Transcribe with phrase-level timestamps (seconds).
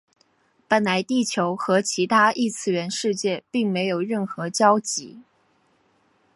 [0.67, 5.19] 本来地球和其他异次元世界并没有任何交集。